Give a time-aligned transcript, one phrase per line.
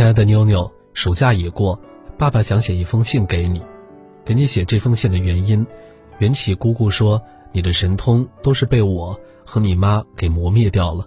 [0.00, 1.78] 亲爱的妞妞，暑假已过，
[2.16, 3.60] 爸爸想写一封信给你。
[4.24, 5.66] 给你写这封信的原因，
[6.20, 7.22] 缘起姑姑说
[7.52, 11.06] 你的神通都是被我和你妈给磨灭掉了。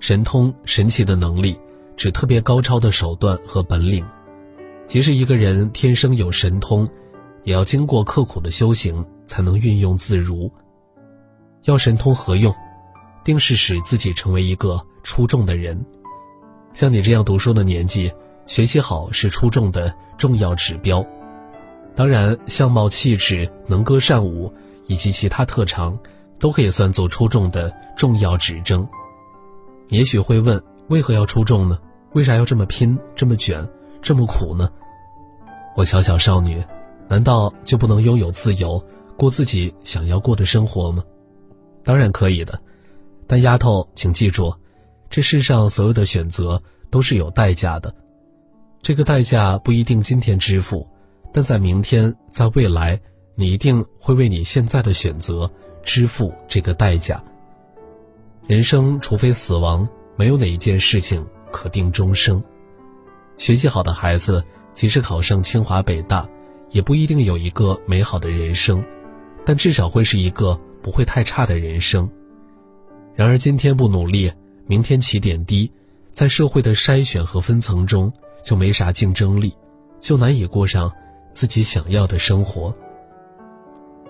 [0.00, 1.58] 神通神奇的能力，
[1.96, 4.04] 指特别高超的手段和本领。
[4.86, 6.86] 即使一个人天生有神通，
[7.42, 10.52] 也要经过刻苦的修行才能运用自如。
[11.62, 12.54] 要神通何用？
[13.24, 15.82] 定是使自己成为一个出众的人。
[16.74, 18.12] 像你这样读书的年纪，
[18.46, 21.06] 学习好是出众的重要指标。
[21.94, 24.52] 当然，相貌、气质、能歌善舞
[24.88, 25.96] 以及其他特长，
[26.40, 28.86] 都可以算作出众的重要指征。
[29.88, 31.78] 也许会问，为何要出众呢？
[32.14, 33.68] 为啥要这么拼、这么卷、
[34.02, 34.68] 这么苦呢？
[35.76, 36.60] 我小小少女，
[37.06, 38.84] 难道就不能拥有自由，
[39.16, 41.04] 过自己想要过的生活吗？
[41.84, 42.60] 当然可以的，
[43.28, 44.52] 但丫头，请记住。
[45.14, 46.60] 这世上所有的选择
[46.90, 47.94] 都是有代价的，
[48.82, 50.84] 这个代价不一定今天支付，
[51.32, 53.00] 但在明天，在未来，
[53.36, 55.48] 你一定会为你现在的选择
[55.84, 57.22] 支付这个代价。
[58.48, 62.42] 人生除非死亡，没有哪一件事情可定终生。
[63.36, 66.28] 学习好的孩子，即使考上清华北大，
[66.70, 68.84] 也不一定有一个美好的人生，
[69.46, 72.10] 但至少会是一个不会太差的人生。
[73.14, 74.32] 然而今天不努力。
[74.66, 75.70] 明天起点低，
[76.10, 78.12] 在社会的筛选和分层中
[78.42, 79.54] 就没啥竞争力，
[79.98, 80.90] 就难以过上
[81.32, 82.74] 自己想要的生活。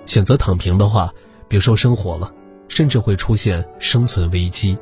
[0.07, 1.13] 选择躺平的话，
[1.49, 2.33] 别说生活了，
[2.69, 4.79] 甚至会出现生存危机。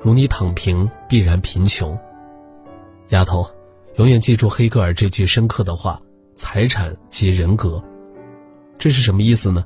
[0.00, 1.96] 如你躺平，必然贫穷。
[3.10, 3.46] 丫头，
[3.96, 6.00] 永远记住黑格尔这句深刻的话：
[6.34, 7.82] 财产即人格。
[8.76, 9.64] 这是什么意思呢？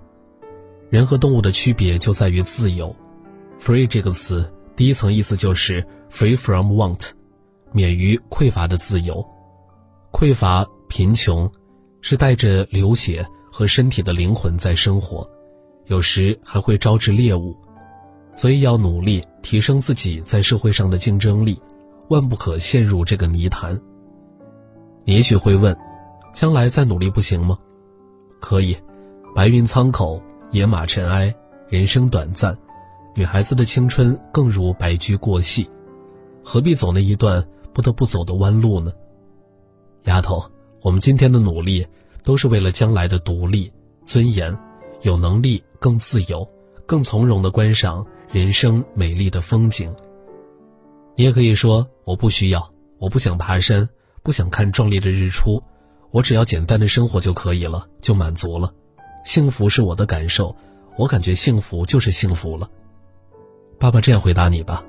[0.91, 2.95] 人和动物的区别就在于自由。
[3.59, 4.53] free 这个词。
[4.79, 7.11] 第一层意思就是 free from want，
[7.73, 9.27] 免于匮乏的自由。
[10.12, 11.51] 匮乏、贫穷，
[12.01, 15.28] 是带着流血和身体的灵魂在生活，
[15.87, 17.56] 有时还会招致猎物，
[18.37, 21.60] 所以要努力提升自己在社会上的竞争力，
[22.09, 23.77] 万不可陷入这个泥潭。
[25.03, 25.77] 你也许会问，
[26.33, 27.59] 将来再努力不行吗？
[28.39, 28.77] 可以，
[29.34, 30.22] 白云苍狗，
[30.53, 31.34] 野马尘埃，
[31.69, 32.56] 人生短暂。
[33.19, 35.69] 女孩子的青春更如白驹过隙，
[36.45, 38.93] 何必走那一段不得不走的弯路呢？
[40.05, 40.41] 丫头，
[40.83, 41.84] 我们今天的努力
[42.23, 43.73] 都是为了将来的独立、
[44.05, 44.57] 尊严，
[45.03, 46.49] 有能力更自由、
[46.87, 49.93] 更从容的观赏人生美丽的风景。
[51.17, 53.89] 你也可以说，我不需要，我不想爬山，
[54.23, 55.61] 不想看壮丽的日出，
[56.12, 58.73] 我只要简单的生活就可以了，就满足了。
[59.25, 60.55] 幸福是我的感受，
[60.97, 62.71] 我感觉幸福就是幸福了。
[63.78, 64.84] 爸爸这样回答你吧：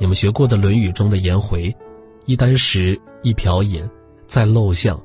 [0.00, 1.74] 你们学过的《论语》中的颜回，
[2.24, 3.88] 一箪食，一瓢饮，
[4.26, 5.00] 在陋巷，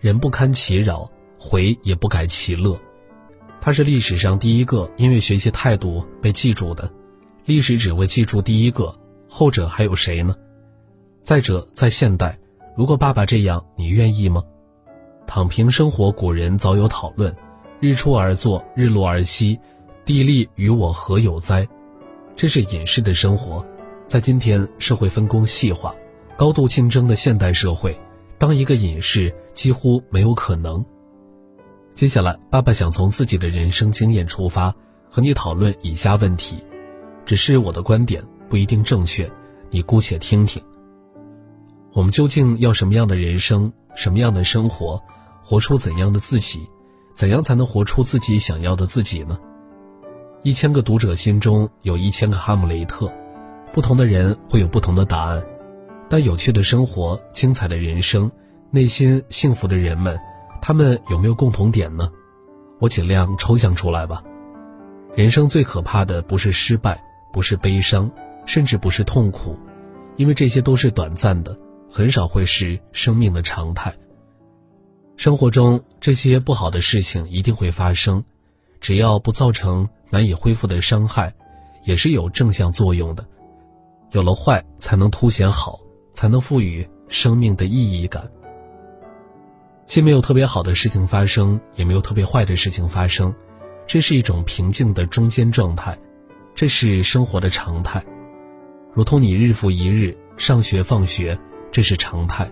[0.00, 1.06] 人不堪其扰，
[1.38, 2.74] 回也不改其乐。
[3.60, 6.90] 他是历史上第一个因为学习态度被记住的。
[7.44, 10.34] 历史只会记住第一个，后者还有谁呢？
[11.20, 12.38] 再者，在现代，
[12.74, 14.42] 如果爸爸这样，你愿意吗？
[15.26, 17.36] 躺平生活，古人早有讨论：
[17.80, 19.60] 日出而作，日落而息，
[20.06, 21.68] 地利与我何有哉？
[22.34, 23.64] 这是隐士的生活，
[24.06, 25.94] 在今天社会分工细化、
[26.36, 27.98] 高度竞争的现代社会，
[28.38, 30.84] 当一个隐士几乎没有可能。
[31.94, 34.74] 接下来，爸爸想从自己的人生经验出发，
[35.10, 36.56] 和你讨论以下问题，
[37.24, 39.30] 只是我的观点不一定正确，
[39.70, 40.62] 你姑且听听。
[41.92, 45.00] 我们究竟要什么样的人生，什么样的生活，
[45.44, 46.60] 活出怎样的自己？
[47.14, 49.38] 怎样才能活出自己想要的自己呢？
[50.44, 53.12] 一千个读者心中有一千个哈姆雷特，
[53.72, 55.40] 不同的人会有不同的答案，
[56.08, 58.28] 但有趣的生活、精彩的人生、
[58.68, 60.18] 内心幸福的人们，
[60.60, 62.10] 他们有没有共同点呢？
[62.80, 64.20] 我尽量抽象出来吧。
[65.14, 67.00] 人生最可怕的不是失败，
[67.32, 68.10] 不是悲伤，
[68.44, 69.56] 甚至不是痛苦，
[70.16, 71.56] 因为这些都是短暂的，
[71.88, 73.94] 很少会是生命的常态。
[75.16, 78.24] 生活中这些不好的事情一定会发生。
[78.82, 81.32] 只要不造成难以恢复的伤害，
[81.84, 83.24] 也是有正向作用的。
[84.10, 85.78] 有了坏，才能凸显好，
[86.12, 88.28] 才能赋予生命的意义感。
[89.84, 93.32] 既没有特别好的事情发生，也没有特别坏的事情发生，
[93.86, 95.96] 这是一种平静的中间状态，
[96.52, 98.04] 这是生活的常态。
[98.92, 101.38] 如同你日复一日上学放学，
[101.70, 102.50] 这是常态。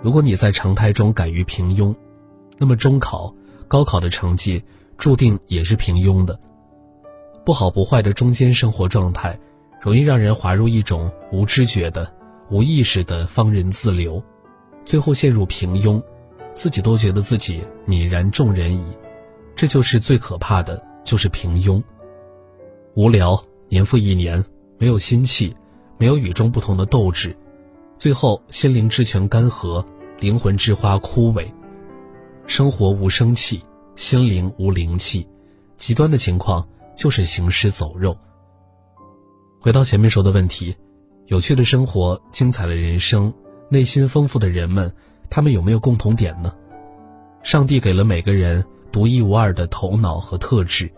[0.00, 1.92] 如果你在常态中敢于平庸，
[2.56, 3.34] 那么中考、
[3.66, 4.62] 高考的成绩。
[5.00, 6.38] 注定也是平庸的，
[7.42, 9.40] 不好不坏的中间生活状态，
[9.80, 12.12] 容易让人滑入一种无知觉的、
[12.50, 14.22] 无意识的放任自流，
[14.84, 16.02] 最后陷入平庸，
[16.52, 18.84] 自己都觉得自己泯然众人矣。
[19.56, 21.82] 这就是最可怕的，就是平庸。
[22.94, 24.44] 无聊，年复一年，
[24.76, 25.56] 没有心气，
[25.96, 27.34] 没有与众不同的斗志，
[27.96, 29.82] 最后心灵之泉干涸，
[30.18, 31.46] 灵魂之花枯萎，
[32.46, 33.62] 生活无生气，
[34.00, 35.28] 心灵无灵气，
[35.76, 36.66] 极端的情况
[36.96, 38.16] 就是行尸走肉。
[39.60, 40.74] 回到前面说的问题，
[41.26, 43.30] 有趣的生活，精彩的人生，
[43.68, 44.90] 内心丰富的人们，
[45.28, 46.50] 他们有没有共同点呢？
[47.42, 50.90] 上帝给了每个人独一无二的头脑和特质，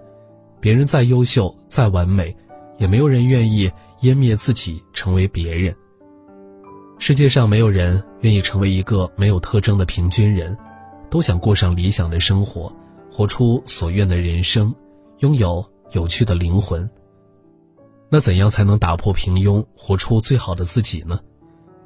[0.61, 2.35] 别人再优秀、再完美，
[2.79, 3.69] 也没有人愿意
[4.01, 5.75] 湮灭自己成为别人。
[7.01, 10.57] 世界上没有人愿意成为一个没有特征的平均人，
[11.11, 12.73] 都想过上理想的生活，
[13.12, 14.75] 活出所愿的人生，
[15.19, 16.88] 拥有有趣的灵魂。
[18.09, 21.20] 那怎样才能打破平庸，活出最好的自己呢？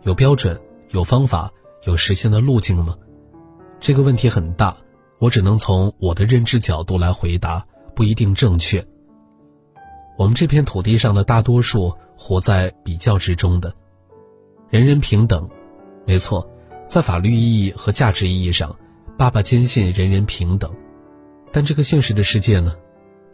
[0.02, 0.56] 有标准、
[0.90, 1.52] 有方法、
[1.82, 2.96] 有实现的路径吗？
[3.81, 4.76] 这个问题很大，
[5.19, 8.87] 我只能从我的认知角度来回答，不一定正确。
[10.17, 13.75] 我们这片土地上的大多数活在比较之中的，
[14.70, 15.50] 人人平等，
[16.06, 16.49] 没错，
[16.87, 18.76] 在法律意义和价值意义上，
[19.19, 20.72] 爸爸坚信人人平等。
[21.56, 22.76] 但这个现实的世界呢？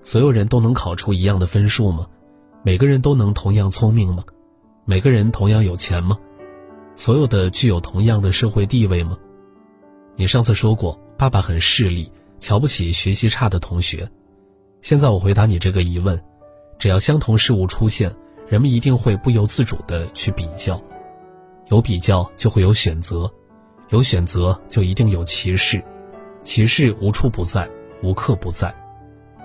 [0.00, 2.06] 所有人都能考出一样的分数吗？
[2.62, 4.22] 每个人都能同样聪明吗？
[4.84, 6.16] 每个人同样有钱吗？
[6.94, 9.18] 所有的具有同样的社会地位吗？
[10.14, 14.08] 你上次说过，爸爸很势利，瞧不起学习差的同学。
[14.82, 16.22] 现在我回答你这个疑问：
[16.78, 18.14] 只要相同事物出现，
[18.46, 20.80] 人们一定会不由自主地去比较，
[21.70, 23.28] 有比较就会有选择，
[23.88, 25.82] 有选择就一定有歧视，
[26.44, 27.68] 歧视无处不在，
[28.02, 28.74] 无刻不在，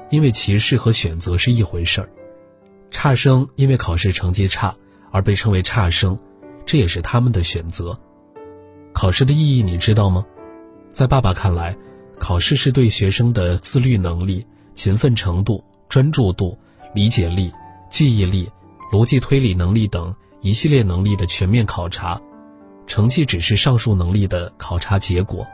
[0.09, 2.09] 因为歧视和选择是一回事儿。
[2.89, 4.75] 差生因为考试成绩差
[5.12, 6.18] 而被称为差生，
[6.65, 7.98] 这也是他们的选择。
[8.94, 10.25] 考试的意义你知道吗？
[10.92, 11.77] 在爸爸看来，
[12.18, 16.57] 考试是对学生的自律能力、勤奋程度、专注度、
[16.95, 17.51] 理解力、
[17.92, 18.50] 记忆力、
[18.92, 22.19] 逻辑推理能力等一系列能力的全面考察，
[22.88, 25.45] 成绩只是上述能力的考察结果。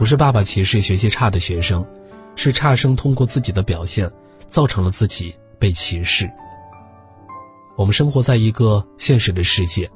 [0.00, 1.86] 不是爸爸歧视学习差的学生，
[2.34, 4.10] 是差生通过自己的表现，
[4.46, 5.34] 造成了自己。
[5.58, 6.26] 被歧视。
[7.76, 9.90] 我们生活在一个现实的世界，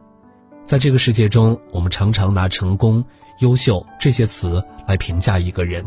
[0.67, 3.03] 在这个世界中，我们常常拿成功、
[3.39, 5.83] 优秀这些词来评价一个人。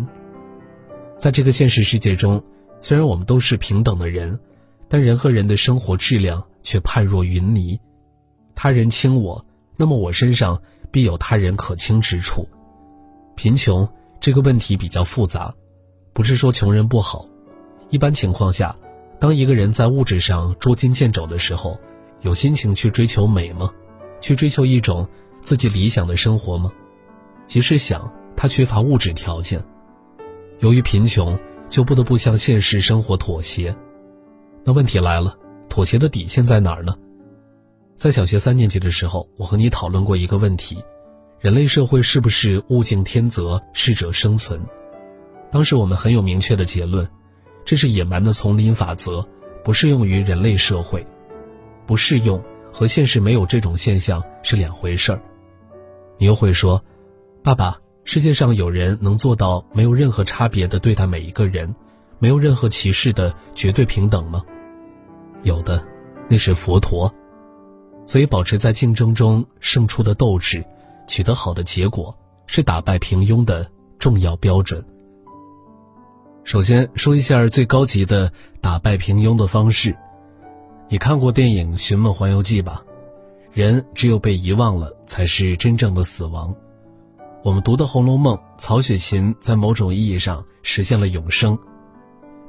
[1.15, 2.43] 在这个现实世界中，
[2.79, 4.39] 虽然我们都是平等的人，
[4.89, 7.79] 但人和人的生活质量却判若云泥。
[8.55, 10.59] 他人轻我，那么我身上
[10.89, 12.49] 必有他人可轻之处。
[13.35, 13.87] 贫穷
[14.19, 15.53] 这个问题比较复杂，
[16.13, 17.25] 不是说穷人不好，
[17.89, 18.75] 一般情况下。
[19.19, 21.79] 当一个人在物质上捉襟见肘的时候，
[22.21, 23.71] 有心情去追求美吗？
[24.21, 25.07] 去追求一种
[25.41, 26.71] 自己理想的生活吗？
[27.47, 29.63] 即使想，他缺乏物质条件，
[30.59, 31.35] 由于贫穷，
[31.67, 33.75] 就不得不向现实生活妥协。
[34.63, 35.35] 那问题来了，
[35.67, 36.95] 妥协的底线在哪儿呢？
[37.95, 40.77] 在小学三年级的时候，我和你讨论过一个问题：
[41.39, 44.59] 人类社会是不是物竞天择，适者生存？
[45.51, 47.07] 当时我们很有明确的结论。
[47.63, 49.27] 这是野蛮的丛林法则，
[49.63, 51.05] 不适用于人类社会，
[51.85, 55.21] 不适用和现实没有这种现象是两回事儿。
[56.17, 56.83] 你又会说，
[57.43, 61.75] 爸爸，世界上有人能做到没有任何差别的对待每一个人，
[62.17, 64.43] 没有任何歧视的绝对平等吗？
[65.43, 65.85] 有的，
[66.29, 67.13] 那是佛陀。
[68.07, 70.63] 所以，保持在竞争中胜出的斗志，
[71.07, 74.85] 取得好的结果，是打败平庸的重要标准。
[76.43, 79.95] 首先说一下最高级的打败平庸的方式。
[80.89, 82.83] 你看过电影《寻梦环游记》吧？
[83.51, 86.55] 人只有被遗忘了，才是真正的死亡。
[87.43, 91.57] 我们读的《红楼梦》，曹雪芹在某种意义上实现了永生。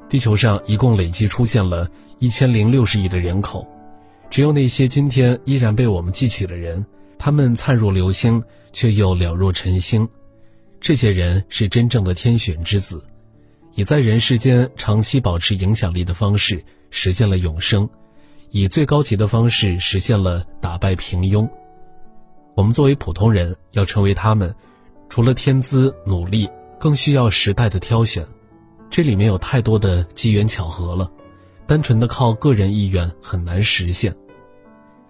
[0.08, 1.88] 地球上一共累计出现了
[2.18, 3.66] 一千零六十亿的人口，
[4.30, 6.84] 只有那些今天依然被我们记起的人，
[7.18, 10.08] 他们灿若流星，却又了若晨星。
[10.80, 13.04] 这些人是真正的天选之子。
[13.74, 17.88] 以在人世间长期保持影响力的方式实现了永生，
[18.50, 21.48] 以最高级的方式实现了打败平庸。
[22.54, 24.54] 我们作为普通人要成为他们，
[25.08, 26.48] 除了天资努力，
[26.80, 28.26] 更需要时代的挑选。
[28.90, 31.10] 这里面有太多的机缘巧合了，
[31.66, 34.16] 单纯的靠个人意愿很难实现。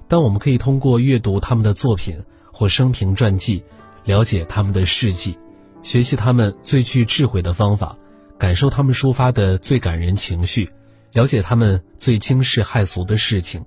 [0.09, 2.17] 但我们可以通过阅读他们的作品
[2.51, 3.63] 或生平传记，
[4.05, 5.39] 了解他们的事迹，
[5.83, 7.97] 学习他们最具智慧的方法。
[8.39, 10.71] 感受他们抒发的最感人情绪，
[11.13, 13.65] 了解他们最惊世骇俗的事情，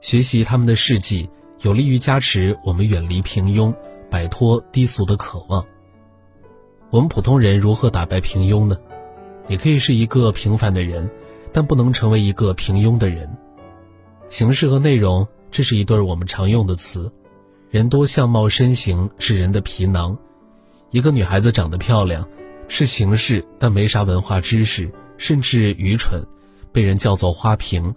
[0.00, 1.28] 学习他们的事迹，
[1.62, 3.74] 有利于加持我们远离平庸，
[4.08, 5.66] 摆脱低俗的渴望。
[6.90, 8.78] 我们普通人如何打败平庸呢？
[9.48, 11.10] 你可以是一个平凡的人，
[11.52, 13.28] 但不能成为一个平庸的人。
[14.28, 17.12] 形式和内容，这是一对我们常用的词。
[17.70, 20.18] 人多相貌身形是人的皮囊。
[20.90, 22.28] 一个女孩子长得漂亮，
[22.66, 26.20] 是形式，但没啥文化知识，甚至愚蠢，
[26.72, 27.94] 被人叫做花瓶。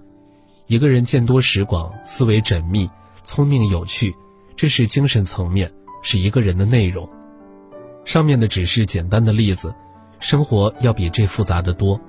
[0.68, 2.88] 一个人见多识广，思维缜密，
[3.24, 4.14] 聪明有趣，
[4.56, 5.74] 这是精神层面，
[6.04, 7.10] 是一个人的内容。
[8.06, 9.74] 上面的只是简单的例子，
[10.20, 12.00] 生活要比这复杂的多。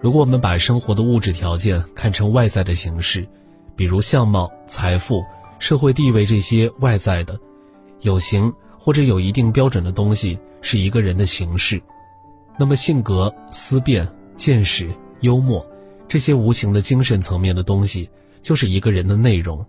[0.00, 3.28] 如果我们把生活的物质条件看成外在的形式，
[3.76, 5.24] 比如相貌、财富、
[5.58, 7.38] 社会地位这些外在的、
[8.00, 11.80] 有形或者有一定标准的东西是一个人的形式，
[12.58, 14.88] 那么性格、思辨、见识、
[15.20, 15.66] 幽默。
[16.08, 18.10] 这些无形的精神层面的东西，
[18.42, 19.64] 就是一个人的内容。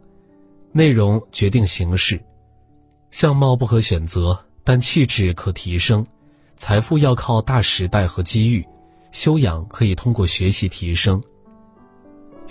[0.72, 2.20] 内容决定形式，
[3.12, 6.06] 相貌不可选择，但气质可提升。
[6.58, 8.66] 财富要靠大时代和机遇，
[9.12, 11.22] 修养可以通过学习提升。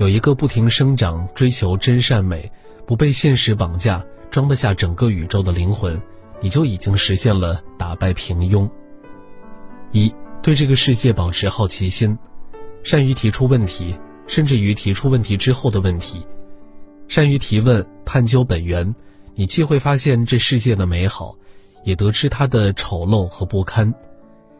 [0.02, 2.50] 有一个不停生长、追求真善美、
[2.84, 6.02] 不被现实绑架、装得下整个宇宙的灵魂，
[6.40, 8.68] 你就已经实现了打败平庸。
[9.92, 12.18] 一对这个世界保持好奇心。
[12.82, 16.26] 善于提出问题，甚至于提出问题之后的问题，
[17.06, 18.92] 善于提问、探究本源，
[19.36, 21.36] 你既会发现这世界的美好，
[21.84, 23.94] 也得知它的丑陋和不堪，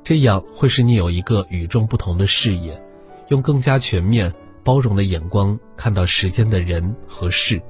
[0.05, 2.81] 这样会使你有一个与众不同的视野，
[3.27, 4.33] 用更加全面、
[4.65, 7.61] 包容的眼光看到世间的人和事。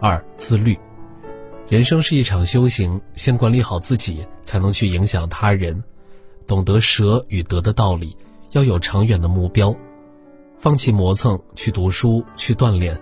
[0.00, 0.78] 二、自律，
[1.68, 5.82] 人生是一场修行，先管理好自己，才能去影响他人，
[6.46, 8.16] 懂得舍与得的道理。
[8.52, 9.74] 要有长远的目标，
[10.58, 12.98] 放弃磨蹭，去读书，去锻炼。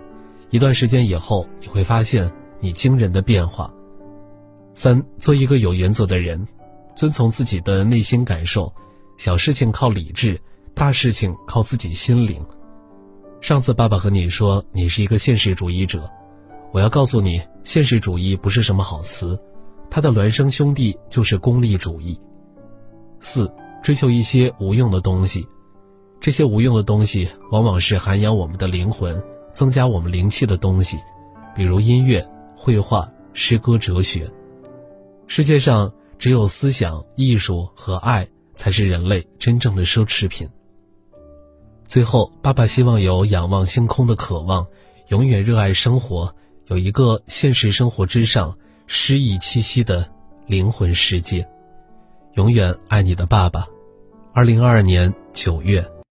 [0.49, 3.73] 一段时间以后，你会发现你惊人的变化。
[4.73, 6.45] 三，做一个有原则的人，
[6.95, 8.73] 遵从自己的内心感受，
[9.17, 10.39] 小事情靠理智，
[10.73, 12.45] 大事情靠自己心灵。
[13.45, 16.09] 上次爸爸和你说你是一个现实主义者，
[16.71, 19.39] 我要告诉你，现实主义不是什么好词，
[19.87, 22.19] 它的孪生兄弟就是功利主义。
[23.19, 23.47] 四。
[23.83, 25.47] 追求一些无用的东西，
[26.19, 29.23] 这些无用的东西往往是涵养我们的灵魂、
[29.53, 30.97] 增加我们灵气的东西，
[31.55, 34.27] 比如音乐、绘画、诗歌、哲学。
[35.27, 40.49] 世界上只有思想、艺术和爱才是人类真正的奢侈品。
[41.87, 44.67] 最后，爸爸希望有仰望星空的渴望，
[45.07, 46.35] 永远热爱生活，
[46.67, 50.09] 有一个现实生活之上诗意气息的
[50.47, 51.47] 灵魂世界。
[52.33, 53.67] 永远爱你的爸爸。
[54.33, 55.94] 二零二二年九月。